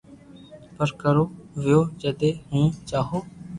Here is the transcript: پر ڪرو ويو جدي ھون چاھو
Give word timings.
پر 0.77 0.89
ڪرو 1.01 1.23
ويو 1.63 1.81
جدي 2.01 2.31
ھون 2.51 2.67
چاھو 2.89 3.17